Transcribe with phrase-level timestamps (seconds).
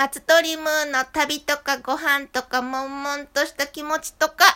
[0.00, 4.46] 松鳥ムーンの旅とかご飯とか悶々とした気持ちとか、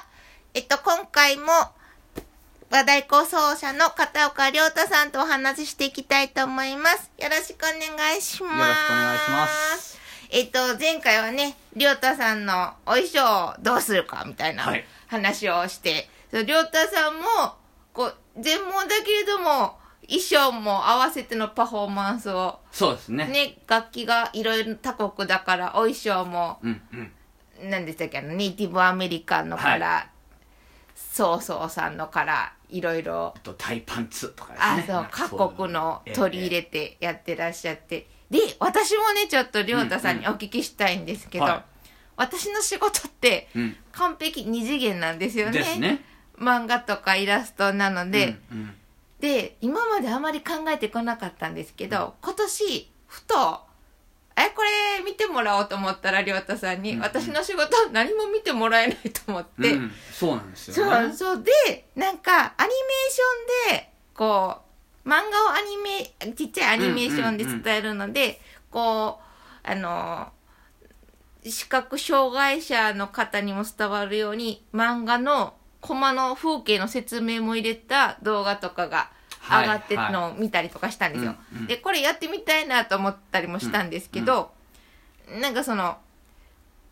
[0.55, 1.53] えっと、今回も
[2.71, 7.11] 話題構想者の片岡亮太さんとお話ししていきたいと思います。
[7.19, 8.57] よろしくお願いします。
[8.57, 9.47] よろしくお願いしま
[9.77, 9.99] す。
[10.31, 17.27] えっと、前回はね、亮太さんのお衣装をどうするかみたいなはい話をして、そう亮太さんも、
[17.93, 19.77] こう、全盲だけれども、
[20.09, 23.27] 衣装も合わせてのパフォーマンスを、そうですね。
[23.27, 26.97] ね、楽器がいろいろ他国だから、お衣装も、うんう
[27.67, 27.71] ん。
[27.71, 30.11] 何でしたっけ、ネイティブアメリカンのから、
[30.95, 34.85] そうそうさんのから、いろいろあ、と、タイパンツとかですあ、ね。
[34.87, 38.07] そう、各国の取り入れてやってらっしゃって。
[38.31, 41.63] で、私もね、ちょっとりょうたさんにお聞きしたいんですけど、うんはい
[42.17, 45.53] 私の仕事って、うん完璧二次元なんですよね。
[45.53, 46.01] ですね。
[46.39, 48.75] 漫画とかイラストなので、うんうん
[49.25, 53.59] で、今まであまり考えてこなかったんですけど、今年、ふと、
[54.37, 57.03] え、これ見てもらおうと思ったら、りょうたさんに、うんうん。
[57.05, 61.15] 私の仕事何も見てもらえないと思って、うんそうなんですそう、よね。
[61.15, 62.69] そうで、なんか、アニメー
[63.11, 64.59] ションで、こ
[65.07, 70.33] う、漫画をアニメ、ちっちゃいアニメーションで伝えるので、こう、あの、
[71.47, 79.14] 視覚障害者の方にも伝わるように、漫画のコマの風景の説明も入れた動画とかが
[79.49, 81.35] 上がってるのを見たりとかしたんですよ。
[81.53, 81.67] うんうん。
[81.67, 84.53] で、これやってみたいなと思ったりもしたんですけど、
[85.41, 85.99] なんかその、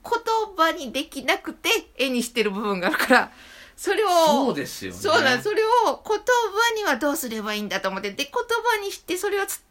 [0.05, 0.13] 言
[0.57, 3.33] 葉にできなくて絵にしてる部分があるから、
[3.77, 4.99] それを、そうですよね。
[4.99, 9.63] そうなんそれを言葉にはどうすればいいんだと思って、で、言葉にしてそれはつ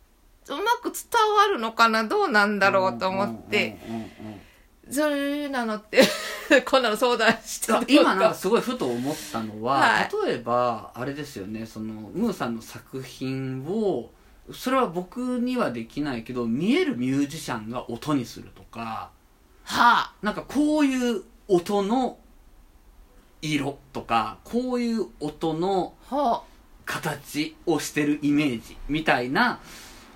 [0.49, 1.03] うまく伝
[1.37, 3.77] わるのかなどうなんだろうと思って、
[4.89, 6.01] そういうなのって、
[6.65, 10.09] こんなの相談してだ今なんかすごいふと思ったのは、はい。
[10.27, 14.11] 例えばあれですよねそのムーさんの作品を
[14.51, 19.11] それは僕にはできないけど見えるミュージシャンが音にするとか
[19.63, 22.17] はなんかこういう音の
[23.41, 25.93] 色とかこういう音の
[26.85, 29.59] 形をしてるイメージみたいな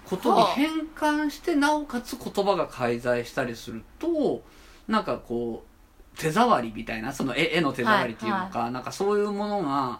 [0.05, 0.53] ことにはあ。
[0.53, 4.43] 変換してなおかつ言葉が介在したりすると
[4.87, 5.74] なんかこう
[6.17, 9.99] 手触りみたいなその絵絵の手触りっていうのか、なんかそういうものが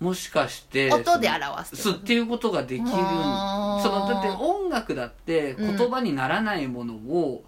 [0.00, 5.76] もしかしてあ、音でそ表すっていうことができるそのだって音楽だってうん。
[5.76, 7.42] 言葉にならないものを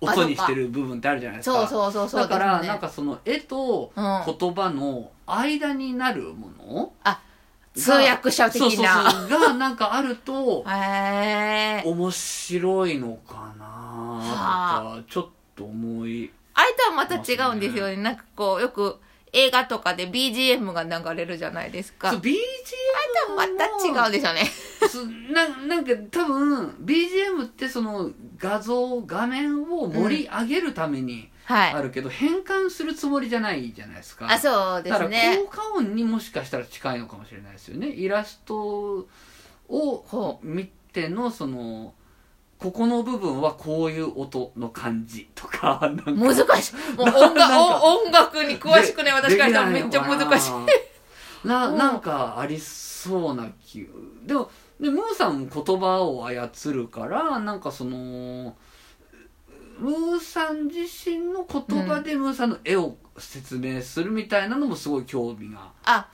[0.00, 4.22] 音にしてる部分ってあるじゃないですか、そうそうそうだから、なんかその絵とうん。
[4.38, 7.20] 言葉の間になるもの、あ、
[7.74, 9.10] 通訳者的な。
[9.10, 10.64] そうそうがなんかあると。
[10.64, 17.96] 面白いのかなはとかちょっと思いあれとはまた違うんですよね。
[17.96, 19.00] なんかこう、よく
[19.32, 22.10] 映画とかで BGM が流れるじゃないですか。
[22.10, 22.36] そうあれ BGM
[23.26, 24.44] とはまた違うんですよね。
[24.88, 31.72] すななんか多分 BGM ってその画像画面を盛り上げるためにはい。
[31.74, 35.38] あるけど、変換するつもりじゃないじゃないですかあ、そうでだからすね。
[35.44, 39.06] 効果音にもしかしたら近いのかもしれないですよねイラスト
[39.68, 41.92] ほを見てのその
[42.64, 46.12] ここの部分はこういう音の感じとかなんか。
[46.12, 46.74] 難しい。
[46.96, 50.50] もうな音楽音楽に詳しくね、私からしたらめっちゃ難しい。
[50.50, 50.52] い
[51.46, 51.76] なうん。
[51.76, 53.86] なんかありそうな気
[54.24, 58.56] でもでムーさんも言葉を操るからなんかその
[59.78, 65.70] ムーさん自身の言葉でムーさんの絵を説明するみたいなのもすごい興味が。
[65.84, 66.08] あ、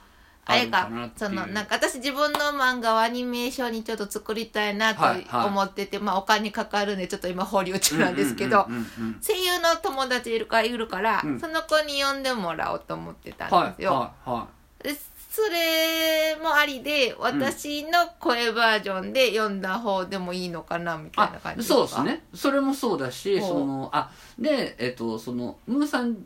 [0.50, 5.46] あれかそのなんか私自分の漫画をアニメーションにちょっと作りたいなとはいはい。
[5.46, 9.20] 思ってて、まあお金かかるんでちょっと今保留中なんですけど、うんうんうんうん。
[9.20, 11.40] 声優の友達いるからいるから、うん。
[11.40, 14.48] その子に呼んでもらおうと思ってたんはいですよ、はいは
[14.82, 14.96] で
[15.30, 22.24] それもありで私の声バージョンで読んだ方でもいいのかなみたいな感じあそうですね。
[22.34, 26.16] それもそうだしそのあでえっとそのムーさん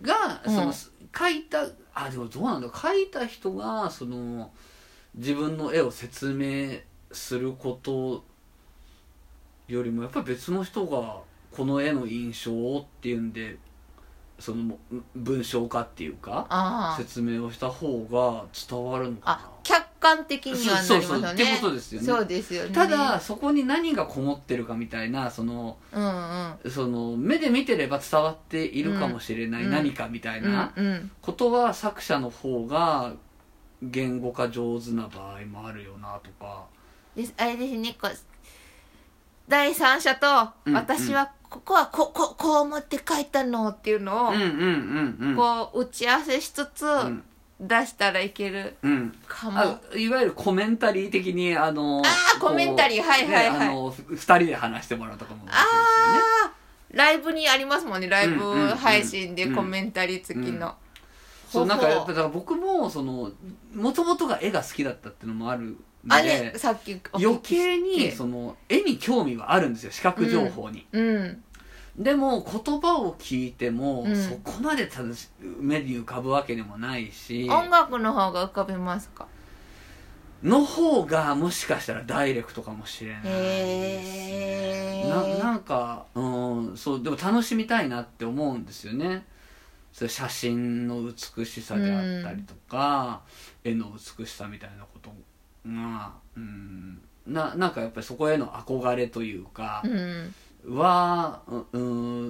[0.00, 0.54] がうん。
[0.54, 4.50] その、書いたあでもどうなんだ書いた人がその
[5.14, 6.78] 自分の絵を説明
[7.12, 8.24] すること
[9.68, 11.18] よりもやっぱり別の人が
[11.52, 13.56] この絵の印象をっていうんで
[14.38, 14.78] その
[15.14, 19.32] 文章化っていうか説明をした方が伝わるのかな。
[19.32, 21.04] あ客観的にはなりますよね。
[21.04, 22.06] そうそうってことですよね。
[22.06, 22.70] そうですよね。
[22.70, 26.70] ただそこに何がこもってるかみたいなそのうんうん。
[26.70, 29.70] その目で見てれば伝わっているかもしれないうん。
[29.70, 31.10] 何かみたいうんなうん。
[31.20, 33.12] ことは作者の方が
[33.82, 36.64] 言語化上手な場合もあるよなとか。
[37.14, 38.16] ですあれですねこう
[39.48, 40.26] 第三者と
[40.64, 44.32] うん私はここはこここう思って書いたのっていうのを、
[45.34, 47.24] こう打ち合わせしつつ、うん
[47.60, 49.14] 出したらいけるうん。
[49.28, 49.58] かも。
[49.58, 53.02] あいわゆるコメンタリー的にあのあーコメンタリー。
[53.02, 53.58] はいはいはい。
[53.60, 56.52] ねあのふ二人で話してもらうとかもああ
[56.92, 60.74] ライブにありますもんねライブ配信でコメンタリー付きの、
[61.48, 63.30] そうなんかやっぱほだから僕もその
[63.74, 71.42] もともとが絵が好きだったっていうのもあるのあれでさっきお聞き余計にその絵に興味はあるんですよ視覚情報に、うん
[71.96, 74.16] でも言葉を聞いても、うん。
[74.16, 75.08] そこまでただ
[75.60, 79.26] 目に浮かぶわけでもないし音楽の方が浮かびますか？
[80.42, 86.20] の方がもしかしたらダイレクトかもしれないへえななんかう
[86.72, 89.26] んそうでも楽しみたいなって思うんですよね。
[89.92, 93.22] それ写真の美しさであったりとか、
[93.64, 95.10] 絵の美しさみたいなこと
[95.66, 100.34] がうんななんかやっぱりそこへの憧れというかうん
[100.66, 101.42] は、
[101.72, 101.78] うう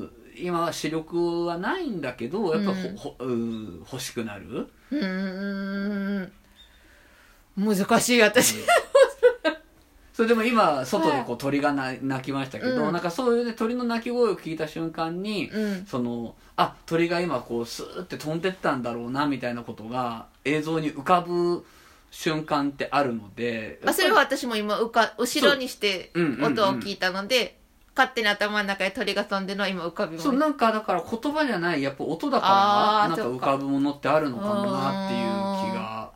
[0.02, 2.96] ん今は視力はないんだけどやっぱほ、うん。
[2.96, 4.68] ほうん欲しくなる？
[4.90, 6.32] うーん。
[7.56, 8.56] 難しい私。
[10.12, 12.92] それでも今外でこう鳥がな鳴きましたけど、うん。
[12.92, 15.86] なんかそういうね鳥の鳴き声を聞いた瞬間に、うん。
[15.86, 21.64] そのあ鳥が今こうスーって飛んでったんだろうなみたいなことが映像に浮かぶ
[22.10, 26.10] 瞬間ってあるので、まあ、それは私も今うか後ろにして
[26.42, 27.59] 音を聞いたので、
[28.00, 30.24] 勝手に頭の中で鳥が飛んでるのは今浮かびます。
[30.24, 36.10] そうなんかだから言葉じゃないやっぱ音だからなんか浮かぶものってあるのかもなっていう気が。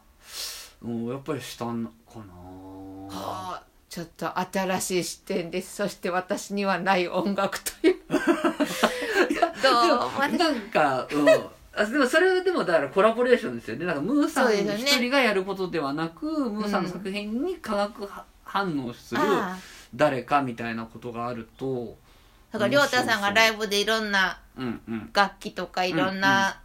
[0.82, 2.24] うんやっぱりしたんかな。
[3.14, 5.76] はあちょっと新しい視点です。
[5.76, 7.96] そして私にはない音楽という。
[9.62, 10.38] どう？
[10.38, 11.28] なんか、うん、
[11.74, 13.84] あでもそれはでもだからコラボレーションですよね。
[13.84, 18.08] なんかムーさん一人がやることではなく、ムーさんの作品に化学
[18.42, 21.96] 反応するああ誰かみたいなことがあると
[22.52, 25.10] だから亮太さんがライブでいろんなうんうん。
[25.12, 26.60] 楽器とかいろんな、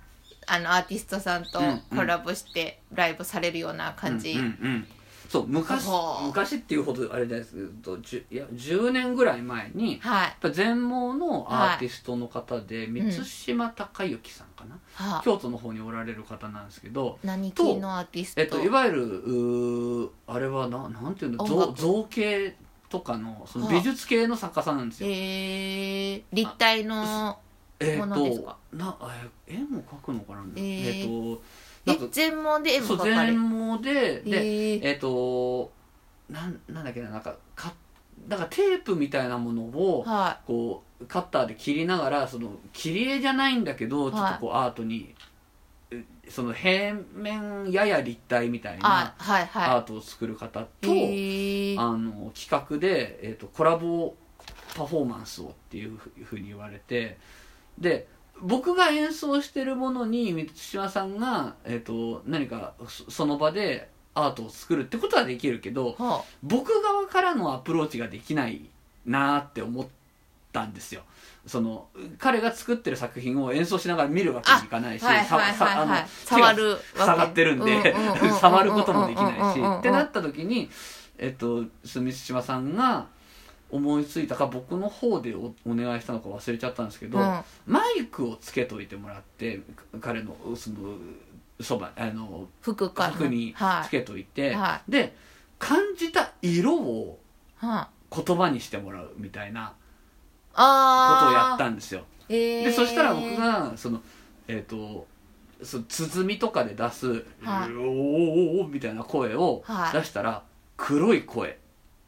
[0.45, 1.79] あのアーティストさんとうんうん。
[1.97, 4.87] コラボしてライブされるような感じ、うんうんうん。
[5.27, 5.87] そう昔
[6.25, 10.27] 昔っていうほどあれですけどじゅいや10年ぐらい前にやはい。
[10.29, 15.21] っぱ全盲のアーティストの方で、い満島孝之さんかな、はあ。
[15.23, 22.55] 京都の方におられる方なんですけど何系のアーティスト、えっと、いわゆるうーあれはななんていうの造形
[22.89, 23.75] とかのそのはあ。
[23.75, 25.09] 美術系の作家さんなんですよ。
[25.09, 27.39] えー、立体の
[27.79, 28.57] えっ、ものですか？
[28.71, 28.97] とな
[29.47, 31.01] え絵も描くのかな、えー。
[31.01, 31.41] えっ、と
[31.85, 34.79] えなんか全盲で絵も描かれ全盲ででえー。
[34.83, 35.71] えっ、と
[36.29, 37.09] なんなんだっけな？
[37.11, 37.73] なんかか
[38.27, 45.15] だからテープみたいなものをはこうカッターで切りながらその切り絵じゃないんだけどちょっとこうアートに、
[45.89, 54.13] えその平面やや立体みたいいなアはートを作る方と、いえー、あの企画で、えー、とコラボ
[54.75, 57.17] パフォーマンスをっていうふうに言われて
[57.77, 58.05] で
[58.41, 68.69] 僕が演奏してるものに満島さんが、えー、と何かそその場でアートを作るってことはできるけどは僕側からのアプローチができない
[69.05, 69.87] なーって思っ
[70.51, 71.03] たんですよ。
[71.47, 71.87] その
[72.17, 76.97] 彼が作ってる作品を演奏しながら見るわけにいかないし、触るわけ。
[76.97, 77.95] 塞がってるんで
[78.41, 80.69] 触ることもできないしってなった時に
[81.19, 83.07] えっと住島さんが
[83.71, 87.41] 思いついたか僕の方でおお願いしたのか忘れちゃったんですけど、うん。
[87.67, 89.61] マイクをつけといてもらって
[90.01, 90.77] 彼のその
[91.61, 93.87] そばあの服か服にはい。
[93.87, 95.15] つけといて、はで
[95.59, 97.19] 感じた色を
[97.57, 99.73] は言葉にしてもらうみたいな
[100.55, 102.05] ああことをやったんですよ。
[102.27, 104.01] えー、でそしたら僕がその
[104.47, 105.05] えっ、と
[105.61, 107.07] その鼓みとかで出す
[107.43, 107.69] 「はい。
[107.69, 109.93] おーおーおーみたいな声をはい。
[109.93, 110.41] 出したら
[110.89, 111.55] 黒い声。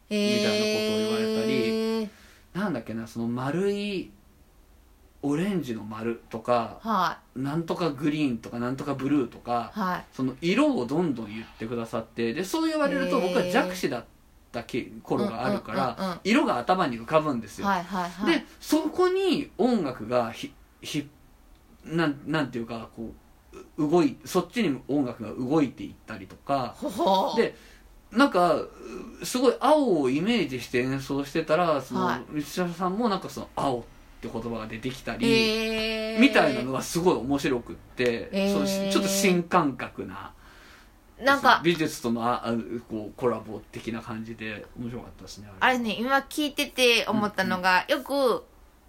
[0.10, 2.02] みみたいなことを言われたり。
[2.02, 2.10] り
[2.54, 4.10] なんだっけなその丸い
[5.22, 10.06] オレンジの丸とかはなんとかグリーンとかなんとかブルーとかいはい。
[10.12, 14.06] その色をどんどん言ってくださってでそう言われると僕は弱視だっ
[14.52, 17.68] たけ頃があるから色が頭に浮かぶんですよ。
[17.68, 18.34] はいはいはい。
[18.34, 21.08] でそこに音楽がひひ
[21.86, 23.14] なんなんていうかこ
[23.78, 26.76] うう動いそっちに音楽が動いていったりとか。
[27.38, 27.56] で
[28.12, 28.70] なんかう
[29.24, 32.22] すごい青をイメージして演奏してたらその、はい。
[32.30, 33.84] 三島さんもなんかその青っ
[34.22, 38.54] て言葉が出てきたり、えー、みたいなのがすごい面白くって、えー。
[38.54, 40.34] そうしちょっと新感覚な
[41.22, 42.54] なんか美術とのああ
[42.90, 45.78] こうコラボ的な感じで面白かったですねあれ。
[45.78, 48.44] ね今聞いてて思ったのが、よく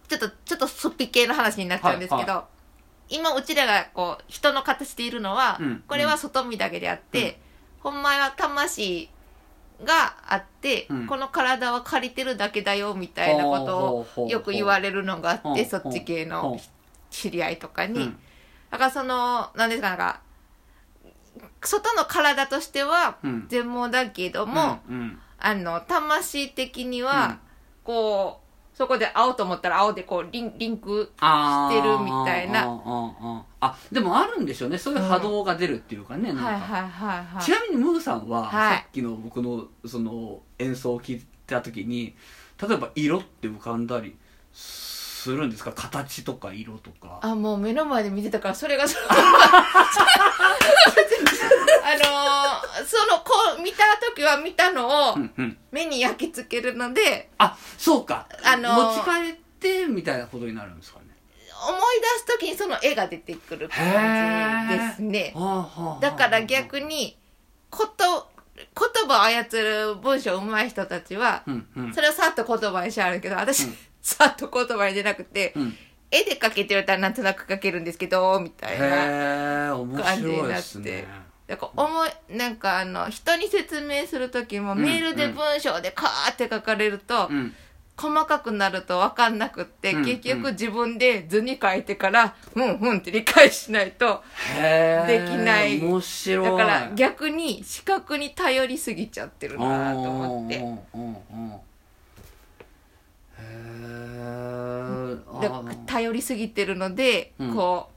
[0.09, 2.47] ちょっとちょっとすっぴ系の話になっちゃうんですけど、は
[3.09, 7.39] 今うちらがこう人の形でいるのは、うんこれは外見だけであって、
[7.81, 9.11] ほんまは魂
[9.85, 11.07] があって、うん。
[11.07, 16.61] この体は借りてるだけだよみたいなことをよく言われるのがあって、そっち系ほのう。
[17.11, 18.19] 知り合いとかに、うん。
[18.71, 20.21] だからその何ですかなんか
[21.63, 23.47] 外の体としてはうん。
[23.49, 25.19] 全盲だけども、うんうん。
[25.39, 27.39] あの魂的には、うん。
[27.85, 28.42] こう
[28.75, 32.63] そこで会おうと思ったら青でこうリンリンクしてるみたいな。
[32.65, 34.79] あーあでもあるんでしょうね。
[34.79, 38.77] そういう波動が出るっていうかね、なんいはいちなみにムーさんは、はい。
[38.79, 42.15] さっきの僕のその演奏を聞いた時に
[42.61, 44.17] 例えば色って浮かんだり
[44.53, 45.73] するんですか？
[45.73, 47.21] 形とか色とか。
[47.23, 48.97] あもう目の前で見てたからそれがそ
[51.91, 55.17] のーそのこう見た時は見たのを
[55.71, 61.07] 目に焼き付けるのであそうか、あのー持ち帰ってみたいなことになるんですかね。
[61.69, 65.35] 思い出す時にその絵が出てくる感じですね。
[66.01, 67.17] だから逆に
[67.71, 71.95] こと言葉を操る文章上手い人たちはうんうん。
[71.95, 73.77] それをさっと言葉にしはるけど私、うん。
[74.01, 75.77] さっと言葉に出なくて、うん。
[76.11, 81.07] 絵で描けてるたらなんとなく描けるんですけどみたいなへえ面白いですね
[81.53, 87.55] だから思いなんかあの人に説明する時もメールで文章でカーって書かれると、うん。
[87.95, 94.23] 細かくなると分かんなくって、うん結局自分で図に書いてからふんふんって理解しないと
[94.57, 95.79] できない。
[95.79, 96.47] 面白い。
[96.47, 100.55] だから逆に視覚に頼りすぎちゃってるなと思って。
[100.55, 100.61] へ
[103.43, 105.17] え
[105.87, 107.55] 頼りすぎてるので、うん。
[107.55, 107.91] こ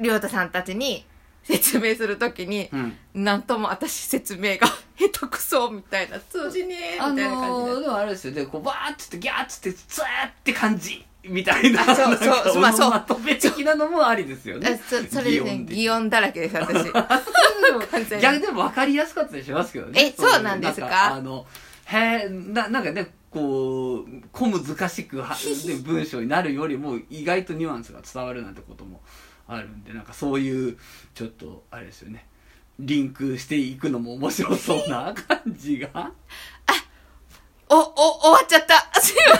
[0.00, 1.04] う亮太さんたちに
[1.56, 2.96] 説明するときに、うん。
[3.14, 4.66] なんとも私説明が
[4.98, 11.82] 下手くそみたいな通じねえみたいな感じで、のー、でもあれですよでこうバーッつってギャーッつってツーって感じみたいな。
[11.82, 12.58] あそうそうそう。
[12.58, 14.68] オノマトペ的なのもありですよね。
[14.72, 16.90] あそそれですね擬擬音だらけです私。
[16.92, 18.22] 完全に。
[18.22, 20.00] 逆にでも分かりやすかったりしますけどね。
[20.06, 20.86] えそうなんですか？
[20.86, 21.46] なんあの
[21.86, 25.36] へえななんかねこう小難しくは
[25.66, 29.02] で 文章になるよりも意外とニュアンスが伝わるなんてことも
[29.48, 30.78] あるんでなんかそういう
[31.14, 32.26] ちょっとあれですよね。
[32.78, 35.88] リンクしていくのも面白そうな感じが。
[35.94, 36.12] あ
[37.70, 37.82] おお
[38.20, 39.00] 終わっちゃった。
[39.00, 39.36] すいません。